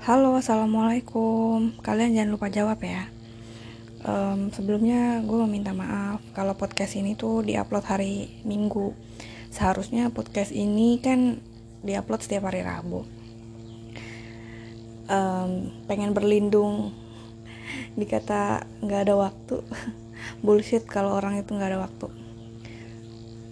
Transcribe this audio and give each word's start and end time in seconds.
Halo, 0.00 0.32
assalamualaikum. 0.32 1.76
Kalian 1.84 2.16
jangan 2.16 2.32
lupa 2.32 2.48
jawab 2.48 2.80
ya. 2.80 3.12
Um, 4.00 4.48
sebelumnya 4.48 5.20
gue 5.20 5.44
minta 5.44 5.76
maaf 5.76 6.24
kalau 6.32 6.56
podcast 6.56 6.96
ini 6.96 7.12
tuh 7.12 7.44
diupload 7.44 7.84
hari 7.84 8.32
Minggu. 8.48 8.96
Seharusnya 9.52 10.08
podcast 10.08 10.56
ini 10.56 11.04
kan 11.04 11.44
diupload 11.84 12.24
setiap 12.24 12.48
hari 12.48 12.64
Rabu. 12.64 13.04
Um, 15.04 15.68
pengen 15.84 16.16
berlindung 16.16 16.96
dikata 18.00 18.64
nggak 18.80 19.04
ada 19.04 19.20
waktu. 19.20 19.60
Bullshit 20.48 20.88
kalau 20.88 21.12
orang 21.12 21.36
itu 21.44 21.52
nggak 21.52 21.76
ada 21.76 21.84
waktu. 21.84 22.08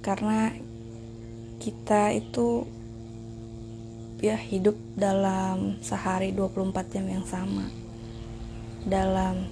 Karena 0.00 0.56
kita 1.60 2.16
itu 2.16 2.64
ya 4.19 4.35
hidup 4.35 4.75
dalam 4.98 5.79
sehari 5.79 6.35
24 6.35 6.95
jam 6.95 7.07
yang 7.07 7.26
sama. 7.26 7.67
Dalam 8.82 9.46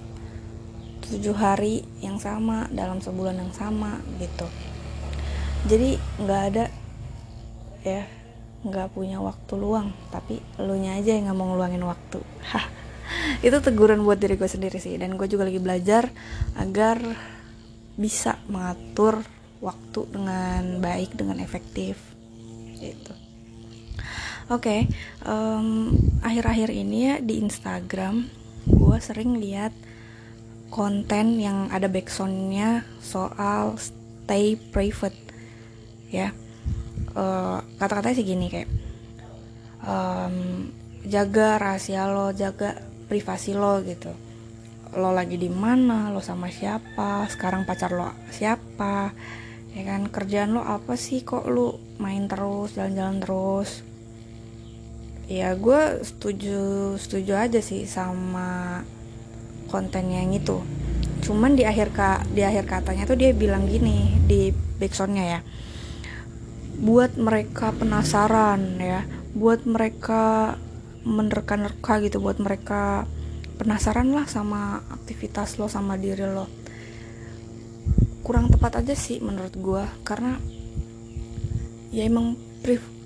tujuh 1.07 1.37
hari 1.39 1.87
yang 2.03 2.19
sama 2.19 2.67
dalam 2.75 2.99
sebulan 2.99 3.39
yang 3.39 3.53
sama 3.55 4.03
gitu. 4.19 4.47
Jadi 5.71 5.99
nggak 6.19 6.43
ada 6.51 6.65
ya 7.87 8.03
nggak 8.67 8.91
punya 8.95 9.23
waktu 9.23 9.53
luang. 9.55 9.95
Tapi 10.11 10.43
lu 10.63 10.75
nya 10.79 10.99
aja 10.99 11.15
yang 11.15 11.31
nggak 11.31 11.39
mau 11.39 11.55
ngeluangin 11.55 11.85
waktu. 11.87 12.21
Itu 13.47 13.63
teguran 13.63 14.03
buat 14.03 14.19
diri 14.19 14.35
gue 14.35 14.51
sendiri 14.51 14.83
sih. 14.83 14.99
Dan 14.99 15.15
gue 15.15 15.31
juga 15.31 15.47
lagi 15.47 15.63
belajar 15.63 16.11
agar 16.59 16.99
bisa 17.97 18.37
mengatur 18.51 19.23
waktu 19.63 20.01
dengan 20.13 20.85
baik 20.85 21.17
dengan 21.17 21.41
efektif 21.41 21.97
gitu 22.77 23.26
Oke, 24.47 24.63
okay, 24.63 24.81
um, 25.27 25.91
akhir-akhir 26.23 26.71
ini 26.71 27.11
ya 27.11 27.15
di 27.19 27.43
Instagram 27.43 28.31
gue 28.71 28.99
sering 29.03 29.43
lihat 29.43 29.75
konten 30.71 31.43
yang 31.43 31.67
ada 31.75 31.91
backsoundnya 31.91 32.87
soal 33.03 33.75
stay 33.75 34.55
private, 34.55 35.19
ya. 36.15 36.31
Uh, 37.11 37.59
kata-katanya 37.83 38.15
sih 38.15 38.23
gini 38.23 38.47
kayak 38.47 38.71
um, 39.83 40.71
jaga 41.03 41.59
rahasia 41.59 42.07
lo, 42.07 42.31
jaga 42.31 42.79
privasi 43.11 43.51
lo 43.51 43.83
gitu. 43.83 44.15
Lo 44.95 45.11
lagi 45.11 45.43
di 45.43 45.51
mana, 45.51 46.15
lo 46.15 46.23
sama 46.23 46.55
siapa, 46.55 47.27
sekarang 47.27 47.67
pacar 47.67 47.91
lo 47.91 48.15
siapa, 48.31 49.11
ya 49.75 49.83
kan 49.83 50.07
kerjaan 50.07 50.55
lo 50.55 50.63
apa 50.63 50.95
sih 50.95 51.27
kok 51.27 51.51
lo 51.51 51.83
main 51.99 52.31
terus, 52.31 52.79
jalan-jalan 52.79 53.19
terus 53.19 53.86
ya 55.27 55.59
gue 55.59 56.07
setuju 56.07 56.95
setuju 56.99 57.33
aja 57.35 57.59
sih 57.59 57.87
sama 57.87 58.83
konten 59.67 60.11
yang 60.11 60.31
itu. 60.31 60.63
Cuman 61.27 61.59
di 61.59 61.67
akhir 61.67 61.91
ka, 61.91 62.23
di 62.31 62.47
akhir 62.47 62.71
katanya 62.71 63.03
tuh 63.05 63.19
dia 63.19 63.35
bilang 63.35 63.67
gini 63.67 64.15
di 64.27 64.55
backsoundnya 64.55 65.25
ya. 65.27 65.41
Buat 66.77 67.19
mereka 67.19 67.75
penasaran 67.75 68.79
ya 68.79 69.03
buat 69.37 69.69
mereka 69.69 70.57
menerka-nerka 71.05 72.01
gitu 72.01 72.25
buat 72.25 72.41
mereka 72.41 73.05
penasaran 73.61 74.09
lah 74.17 74.25
sama 74.25 74.81
aktivitas 74.89 75.61
lo 75.61 75.69
sama 75.69 76.01
diri 76.01 76.25
lo. 76.25 76.49
Kurang 78.25 78.49
tepat 78.49 78.81
aja 78.81 78.97
sih 78.97 79.21
menurut 79.21 79.53
gue 79.53 79.85
karena 80.09 80.41
ya 81.93 82.09
emang 82.09 82.35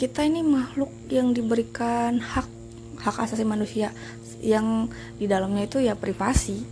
kita 0.00 0.24
ini 0.24 0.40
makhluk 0.40 0.88
yang 1.12 1.36
diberikan 1.36 2.16
hak 2.16 2.48
hak 2.96 3.16
asasi 3.20 3.44
manusia. 3.44 3.92
Yang 4.40 4.88
di 5.20 5.28
dalamnya 5.28 5.68
itu 5.68 5.84
ya 5.84 5.92
privasi. 5.92 6.64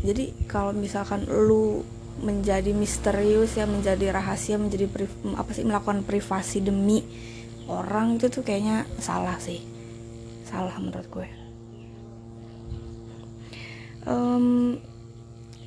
Jadi 0.00 0.48
kalau 0.48 0.72
misalkan 0.72 1.28
lu 1.28 1.84
menjadi 2.24 2.72
misterius 2.72 3.60
ya 3.60 3.68
menjadi 3.68 4.08
rahasia 4.08 4.56
menjadi 4.56 4.88
apa 5.36 5.52
sih 5.52 5.68
melakukan 5.68 6.00
privasi 6.00 6.64
demi 6.64 7.04
orang 7.68 8.16
itu 8.16 8.32
tuh 8.32 8.40
kayaknya 8.40 8.88
salah 8.96 9.36
sih. 9.36 9.60
Salah 10.48 10.72
menurut 10.80 11.08
gue. 11.12 11.28
Um, 14.06 14.78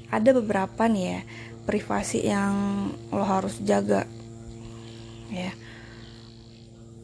ada 0.10 0.32
beberapa 0.34 0.90
nih 0.90 1.06
ya 1.06 1.22
privasi 1.70 2.26
yang 2.26 2.54
lo 3.14 3.22
harus 3.22 3.62
jaga. 3.62 4.10
Ya 5.30 5.54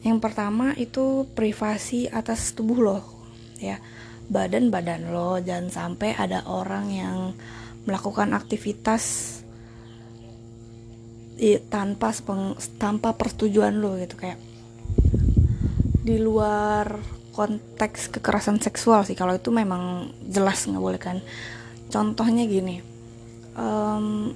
yang 0.06 0.22
pertama 0.22 0.70
itu 0.78 1.26
privasi 1.34 2.06
atas 2.06 2.54
tubuh 2.54 2.78
lo, 2.78 2.98
ya. 3.58 3.82
Badan-badan 4.30 5.10
lo. 5.10 5.42
Jangan 5.42 5.68
sampai 5.70 6.14
ada 6.14 6.46
orang 6.46 6.86
yang 6.94 7.16
melakukan 7.86 8.34
aktivitas 8.34 9.02
i, 11.42 11.58
tanpa 11.66 12.14
tanpa 12.78 13.18
persetujuan 13.18 13.82
lo 13.82 13.98
gitu. 13.98 14.14
Kayak 14.14 14.38
di 16.06 16.22
luar 16.22 17.02
konteks 17.34 18.14
kekerasan 18.14 18.62
seksual 18.62 19.02
sih. 19.02 19.18
Kalau 19.18 19.34
itu 19.34 19.50
memang 19.50 20.14
jelas 20.22 20.62
nggak 20.70 20.82
boleh 20.82 21.00
kan. 21.02 21.18
Contohnya 21.90 22.46
gini 22.46 22.96
um, 23.56 24.30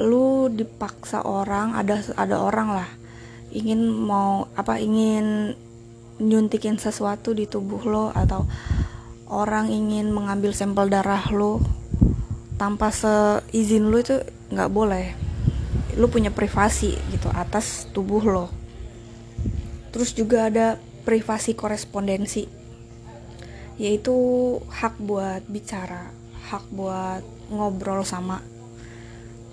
lu 0.00 0.48
dipaksa 0.48 1.22
orang 1.22 1.76
ada 1.76 2.00
ada 2.16 2.36
orang 2.40 2.68
lah 2.72 2.88
ingin 3.50 3.86
mau 3.90 4.46
apa 4.54 4.78
ingin 4.78 5.54
nyuntikin 6.20 6.76
sesuatu 6.76 7.32
di 7.32 7.48
tubuh 7.48 7.80
lo 7.86 8.06
atau 8.12 8.44
orang 9.30 9.72
ingin 9.72 10.12
mengambil 10.12 10.52
sampel 10.52 10.90
darah 10.90 11.24
lo 11.32 11.62
tanpa 12.60 12.92
seizin 12.92 13.88
lo 13.88 13.96
itu 13.98 14.20
nggak 14.52 14.70
boleh. 14.70 15.06
Lo 15.98 16.06
punya 16.06 16.30
privasi 16.30 16.94
gitu 17.10 17.28
atas 17.32 17.88
tubuh 17.90 18.22
lo. 18.22 18.46
Terus 19.90 20.14
juga 20.14 20.46
ada 20.46 20.78
privasi 21.02 21.56
korespondensi 21.56 22.60
yaitu 23.80 24.12
hak 24.68 25.00
buat 25.00 25.40
bicara 25.48 26.12
hak 26.52 26.68
buat 26.68 27.24
ngobrol 27.48 28.04
sama 28.04 28.44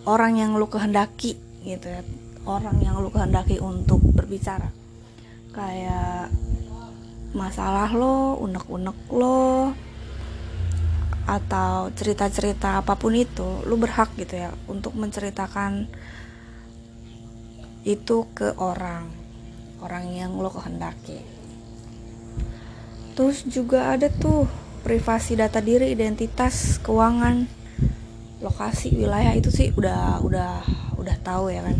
orang 0.03 0.43
yang 0.43 0.59
lo 0.59 0.67
kehendaki 0.67 1.39
gitu 1.63 1.87
ya 1.87 2.03
orang 2.47 2.79
yang 2.79 2.95
lu 3.03 3.11
kehendaki 3.11 3.59
untuk 3.59 3.99
berbicara 4.15 4.71
kayak 5.51 6.31
masalah 7.33 7.89
lo, 7.91 8.37
unek-unek 8.39 8.97
lo 9.11 9.73
atau 11.27 11.91
cerita-cerita 11.91 12.79
apa 12.79 12.95
pun 12.95 13.11
itu, 13.11 13.67
lu 13.67 13.75
berhak 13.75 14.15
gitu 14.15 14.47
ya 14.47 14.53
untuk 14.71 14.95
menceritakan 14.95 15.91
itu 17.83 18.17
ke 18.31 18.55
orang 18.55 19.11
orang 19.83 20.05
yang 20.13 20.31
lo 20.39 20.47
kehendaki. 20.47 21.19
Terus 23.17 23.43
juga 23.49 23.97
ada 23.97 24.07
tuh 24.07 24.47
privasi 24.85 25.35
data 25.35 25.59
diri, 25.59 25.91
identitas, 25.91 26.79
keuangan, 26.79 27.49
lokasi, 28.39 28.93
wilayah 28.93 29.33
itu 29.35 29.49
sih 29.51 29.73
udah 29.73 30.21
udah 30.21 30.53
udah 30.95 31.15
tahu 31.25 31.51
ya 31.51 31.65
kan 31.65 31.75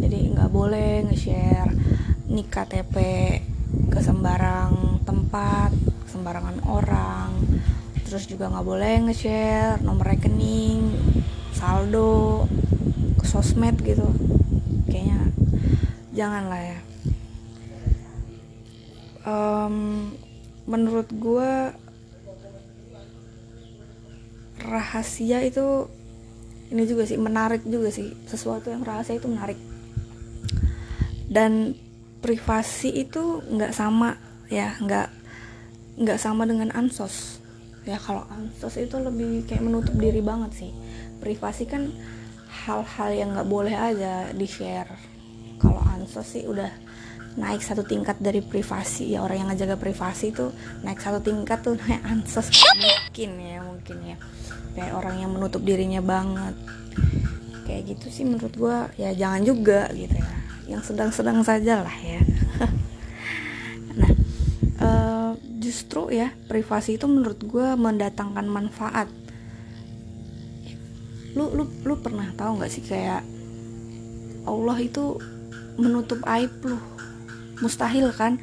jadi 0.00 0.32
nggak 0.32 0.50
boleh 0.50 1.04
nge-share 1.12 1.70
nik 2.32 2.48
KTP 2.48 2.96
ke 3.92 4.00
sembarang 4.00 5.04
tempat 5.04 5.70
sembarangan 6.08 6.64
orang. 6.66 7.30
Terus 8.08 8.26
juga 8.26 8.50
nggak 8.50 8.66
boleh 8.66 8.94
nge-share 9.06 9.78
nomor 9.84 10.16
rekening 10.16 10.90
saldo 11.54 12.48
ke 13.20 13.24
sosmed 13.28 13.76
gitu. 13.84 14.08
Kayaknya 14.88 15.20
jangan 16.16 16.44
lah 16.48 16.62
ya. 16.64 16.78
Um, 19.20 19.76
menurut 20.64 21.12
gue 21.12 21.76
rahasia 24.64 25.44
itu 25.44 25.92
ini 26.70 26.86
juga 26.86 27.04
sih 27.04 27.18
menarik 27.20 27.62
juga 27.68 27.92
sih. 27.92 28.16
Sesuatu 28.26 28.72
yang 28.72 28.82
rahasia 28.82 29.18
itu 29.18 29.28
menarik 29.28 29.60
dan 31.30 31.78
privasi 32.20 33.06
itu 33.06 33.40
nggak 33.46 33.72
sama 33.72 34.18
ya 34.50 34.74
nggak 34.82 35.08
nggak 36.02 36.18
sama 36.18 36.44
dengan 36.44 36.74
ansos. 36.74 37.38
Ya 37.86 37.96
kalau 37.96 38.26
ansos 38.28 38.76
itu 38.76 38.98
lebih 38.98 39.46
kayak 39.46 39.62
menutup 39.62 39.94
diri 39.96 40.20
banget 40.20 40.66
sih. 40.66 40.72
Privasi 41.22 41.70
kan 41.70 41.88
hal-hal 42.66 43.10
yang 43.14 43.32
nggak 43.32 43.48
boleh 43.48 43.72
aja 43.72 44.34
di 44.34 44.44
share 44.44 44.90
kalau 45.56 45.80
ansos 45.86 46.26
sih 46.26 46.44
udah 46.44 46.68
naik 47.38 47.62
satu 47.62 47.86
tingkat 47.86 48.18
dari 48.18 48.42
privasi 48.42 49.14
ya 49.14 49.22
orang 49.22 49.46
yang 49.46 49.48
ngejaga 49.54 49.78
privasi 49.78 50.34
itu 50.34 50.50
naik 50.82 50.98
satu 50.98 51.22
tingkat 51.22 51.62
tuh 51.62 51.78
naik 51.86 52.02
ansos. 52.04 52.50
Mungkin 52.50 53.30
ya 53.38 53.58
mungkin 53.62 53.96
ya. 54.02 54.16
Kayak 54.74 54.92
orang 54.98 55.16
yang 55.22 55.30
menutup 55.30 55.62
dirinya 55.62 56.02
banget. 56.02 56.58
Kayak 57.70 57.94
gitu 57.94 58.06
sih 58.10 58.24
menurut 58.26 58.50
gue 58.50 58.76
ya 58.98 59.14
jangan 59.14 59.46
juga 59.46 59.86
gitu 59.94 60.18
ya 60.18 60.39
yang 60.70 60.82
sedang-sedang 60.86 61.42
saja 61.42 61.82
lah 61.82 61.96
ya. 61.98 62.22
Nah 63.90 64.10
uh, 64.78 65.32
justru 65.58 66.14
ya 66.14 66.30
privasi 66.46 66.94
itu 66.94 67.10
menurut 67.10 67.42
gue 67.42 67.74
mendatangkan 67.74 68.46
manfaat. 68.46 69.10
Lu 71.34 71.50
lu 71.50 71.66
lu 71.82 71.94
pernah 71.98 72.30
tahu 72.38 72.62
nggak 72.62 72.70
sih 72.70 72.86
kayak 72.86 73.26
Allah 74.46 74.78
itu 74.78 75.18
menutup 75.74 76.22
aib 76.30 76.54
lu? 76.62 76.78
Mustahil 77.58 78.14
kan 78.14 78.38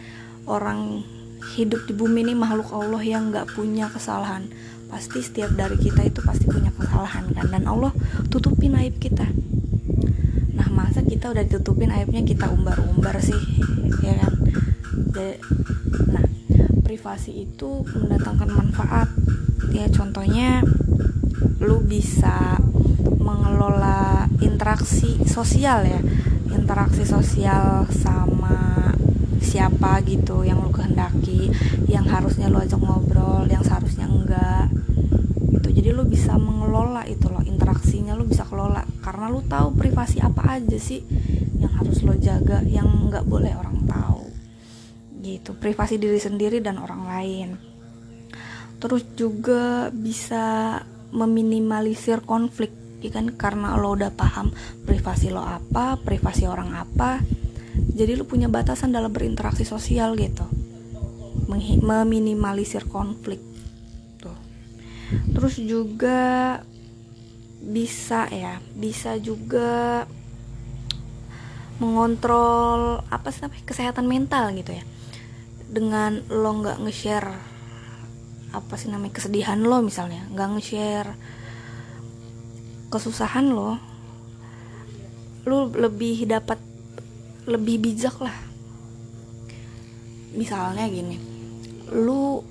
orang 0.45 1.07
hidup 1.55 1.87
di 1.87 1.95
bumi 1.95 2.27
ini 2.27 2.33
makhluk 2.35 2.75
Allah 2.75 3.01
yang 3.01 3.31
nggak 3.31 3.55
punya 3.55 3.87
kesalahan. 3.87 4.51
Pasti 4.91 5.23
setiap 5.23 5.51
dari 5.55 5.79
kita 5.79 6.03
itu 6.03 6.19
pasti 6.23 6.47
punya 6.47 6.75
kesalahan 6.75 7.31
kan? 7.31 7.47
Dan 7.55 7.63
Allah 7.71 7.95
tutupin 8.27 8.75
aib 8.75 8.99
kita 8.99 9.27
masa 10.77 11.01
kita 11.01 11.33
udah 11.33 11.41
ditutupin 11.41 11.89
aibnya 11.89 12.21
kita 12.21 12.53
umbar-umbar 12.53 13.17
sih 13.17 13.41
ya 14.05 14.13
kan? 14.21 14.33
Nah 16.13 16.25
privasi 16.85 17.49
itu 17.49 17.81
mendatangkan 17.97 18.49
manfaat. 18.53 19.09
Ya 19.73 19.89
contohnya 19.89 20.61
lu 21.57 21.81
bisa 21.81 22.61
mengelola 23.17 24.29
interaksi 24.45 25.17
sosial 25.25 25.81
ya. 25.89 26.01
Interaksi 26.53 27.01
sosial 27.01 27.89
sama 27.89 28.93
siapa 29.41 30.05
gitu 30.05 30.45
yang 30.45 30.61
lu 30.61 30.69
kehendaki 30.69 31.49
yang 31.89 32.05
harusnya 32.05 32.51
lu 32.51 32.61
ajak 32.61 32.77
ngobrol 32.77 33.47
yang 33.49 33.63
seharusnya 33.65 34.05
enggak 34.05 34.69
itu 35.67 35.83
jadi 35.83 35.91
lu 35.91 36.07
bisa 36.07 36.39
mengelola 36.39 37.03
itu 37.03 37.27
loh 37.27 37.43
interaksinya 37.43 38.15
lu 38.15 38.23
bisa 38.23 38.47
kelola. 38.47 38.87
Karena 39.03 39.27
lu 39.27 39.43
tahu 39.43 39.75
privasi 39.75 40.23
apa 40.23 40.55
aja 40.55 40.79
sih 40.79 41.03
yang 41.59 41.75
harus 41.75 42.07
lo 42.07 42.15
jaga 42.15 42.63
yang 42.63 42.87
nggak 43.11 43.27
boleh 43.27 43.51
orang 43.51 43.83
tahu. 43.83 44.31
Gitu 45.19 45.51
privasi 45.59 45.99
diri 45.99 46.15
sendiri 46.23 46.63
dan 46.63 46.79
orang 46.79 47.03
lain. 47.03 47.49
Terus 48.79 49.03
juga 49.19 49.91
bisa 49.91 50.79
meminimalisir 51.11 52.23
konflik 52.23 52.71
ya 53.03 53.11
kan? 53.11 53.35
Karena 53.35 53.75
lo 53.75 53.91
udah 53.91 54.15
paham 54.15 54.55
privasi 54.87 55.35
lo 55.35 55.43
apa 55.43 55.99
privasi 55.99 56.47
orang 56.47 56.79
apa. 56.79 57.19
Jadi 57.75 58.15
lo 58.15 58.23
punya 58.23 58.47
batasan 58.47 58.95
dalam 58.95 59.11
berinteraksi 59.11 59.67
sosial 59.67 60.15
gitu. 60.15 60.47
Meminimalisir 61.83 62.87
konflik 62.87 63.56
terus 65.47 65.63
juga 65.63 66.59
bisa 67.63 68.27
ya 68.27 68.59
bisa 68.75 69.15
juga 69.15 70.03
mengontrol 71.79 72.99
apa 73.07 73.31
sih 73.31 73.47
namanya 73.47 73.63
kesehatan 73.63 74.11
mental 74.11 74.51
gitu 74.59 74.75
ya. 74.75 74.83
Dengan 75.71 76.19
lo 76.27 76.51
nggak 76.51 76.83
nge-share 76.83 77.31
apa 78.51 78.75
sih 78.75 78.91
namanya 78.91 79.15
kesedihan 79.15 79.55
lo 79.63 79.79
misalnya 79.79 80.27
nggak 80.35 80.59
nge-share 80.59 81.15
kesusahan 82.91 83.47
lo 83.47 83.79
lu 85.47 85.71
lebih 85.71 86.27
dapat 86.27 86.59
lebih 87.47 87.87
bijak 87.87 88.19
lah. 88.19 88.35
Misalnya 90.35 90.91
gini 90.91 91.15
lu 91.95 92.43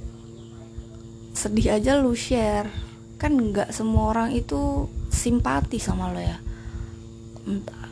sedih 1.36 1.76
aja 1.76 2.00
lu 2.00 2.16
share 2.16 2.85
kan 3.16 3.32
nggak 3.32 3.72
semua 3.72 4.12
orang 4.12 4.36
itu 4.36 4.88
simpati 5.08 5.80
sama 5.80 6.12
lo 6.12 6.20
ya. 6.20 6.36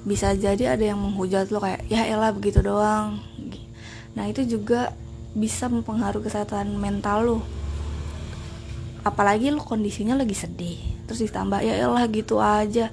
Bisa 0.04 0.36
jadi 0.36 0.76
ada 0.76 0.84
yang 0.84 1.00
menghujat 1.00 1.48
lo 1.48 1.64
kayak 1.64 1.88
ya 1.88 2.04
elah 2.04 2.32
begitu 2.32 2.60
doang. 2.60 3.20
Nah 4.12 4.24
itu 4.28 4.44
juga 4.44 4.92
bisa 5.34 5.66
mempengaruhi 5.72 6.28
kesehatan 6.28 6.76
mental 6.76 7.18
lo. 7.24 7.38
Apalagi 9.04 9.52
lo 9.52 9.64
kondisinya 9.64 10.16
lagi 10.16 10.36
sedih 10.36 10.80
terus 11.04 11.20
ditambah 11.24 11.60
ya 11.64 11.76
elah 11.80 12.04
gitu 12.12 12.40
aja. 12.40 12.92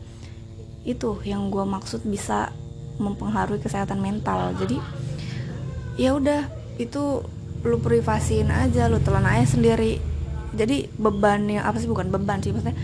Itu 0.87 1.19
yang 1.27 1.51
gue 1.51 1.63
maksud 1.67 2.07
bisa 2.07 2.55
mempengaruhi 2.97 3.59
kesehatan 3.59 3.99
mental. 3.99 4.55
Jadi 4.55 4.79
ya 5.99 6.15
udah 6.15 6.47
itu 6.79 7.21
lu 7.61 7.77
privasiin 7.77 8.49
aja 8.49 8.89
lu 8.89 8.97
telan 9.03 9.27
aja 9.27 9.53
sendiri 9.53 10.01
jadi 10.51 10.91
beban 10.99 11.47
yang 11.47 11.63
apa 11.63 11.79
sih 11.79 11.87
bukan 11.87 12.11
beban 12.11 12.43
sih 12.43 12.51
maksudnya 12.51 12.75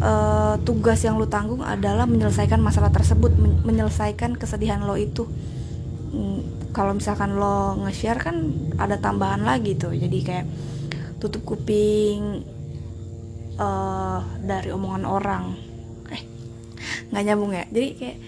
uh, 0.00 0.54
tugas 0.62 1.00
yang 1.04 1.16
lu 1.16 1.28
tanggung 1.28 1.64
adalah 1.64 2.04
menyelesaikan 2.04 2.60
masalah 2.60 2.92
tersebut 2.92 3.32
men 3.36 3.60
menyelesaikan 3.64 4.36
kesedihan 4.36 4.82
lo 4.84 4.96
itu. 4.98 5.24
Hmm, 6.12 6.40
kalau 6.70 6.96
misalkan 6.96 7.36
lo 7.36 7.76
nge-share 7.86 8.20
kan 8.20 8.36
ada 8.76 9.00
tambahan 9.00 9.42
lagi 9.42 9.76
tuh. 9.76 9.96
Jadi 9.96 10.18
kayak 10.22 10.46
tutup 11.18 11.44
kuping 11.44 12.44
uh, 13.56 14.20
dari 14.44 14.68
omongan 14.72 15.04
orang. 15.08 15.44
Eh 16.12 16.22
nggak 17.12 17.22
nyambung 17.24 17.52
ya? 17.56 17.64
Jadi 17.68 17.88
kayak 17.96 18.18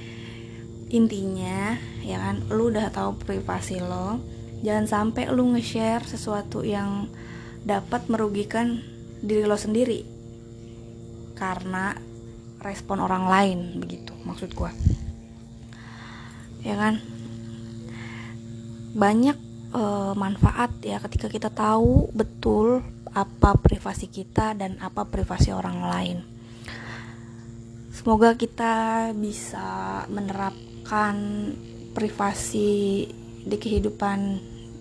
intinya 0.88 1.76
ya 2.00 2.16
kan 2.16 2.40
lu 2.48 2.72
udah 2.72 2.88
tahu 2.88 3.20
privasi 3.20 3.76
lo 3.76 4.16
jangan 4.64 4.88
sampai 4.88 5.28
lu 5.28 5.52
nge-share 5.52 6.00
sesuatu 6.08 6.64
yang 6.64 7.12
dapat 7.66 8.06
merugikan 8.12 8.82
diri 9.22 9.46
lo 9.46 9.58
sendiri 9.58 10.04
karena 11.34 11.94
respon 12.62 12.98
orang 13.02 13.24
lain 13.30 13.58
begitu 13.78 14.14
maksud 14.26 14.54
gua 14.54 14.74
ya 16.62 16.74
kan 16.74 16.98
banyak 18.98 19.36
uh, 19.72 20.12
manfaat 20.16 20.74
ya 20.82 20.98
ketika 20.98 21.30
kita 21.30 21.50
tahu 21.52 22.10
betul 22.10 22.82
apa 23.12 23.56
privasi 23.56 24.08
kita 24.08 24.52
dan 24.54 24.76
apa 24.80 25.08
privasi 25.08 25.50
orang 25.52 25.78
lain. 25.82 26.18
Semoga 27.92 28.38
kita 28.38 29.10
bisa 29.16 30.04
menerapkan 30.06 31.16
privasi 31.92 33.04
di 33.42 33.56
kehidupan 33.58 34.38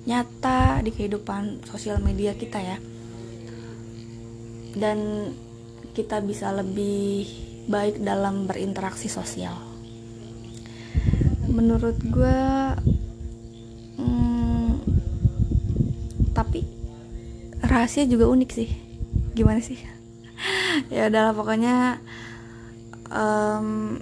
nyata, 0.07 0.79
di 0.81 0.95
kehidupan 0.95 1.67
sosial 1.67 1.99
media 1.99 2.33
kita 2.33 2.63
ya. 2.63 2.77
Dan 4.77 5.29
kita 5.91 6.23
bisa 6.23 6.55
lebih 6.55 7.27
baik 7.67 7.99
dalam 7.99 8.47
berinteraksi 8.47 9.11
sosial. 9.11 9.59
Menurut 11.51 11.99
gue 12.07 12.39
tapi 16.37 16.61
rahasia 17.65 18.05
juga 18.05 18.29
unik 18.29 18.49
sih 18.53 18.69
gimana 19.33 19.57
sih 19.57 19.81
ya 20.93 21.09
adalah 21.09 21.33
pokoknya 21.33 21.97
um, 23.09 23.97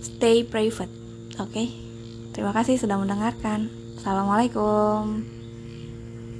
stay 0.00 0.48
private 0.48 0.88
oke 1.36 1.52
okay? 1.52 1.68
terima 2.32 2.56
kasih 2.56 2.80
sudah 2.80 2.96
mendengarkan 2.96 3.68
assalamualaikum 4.04 5.24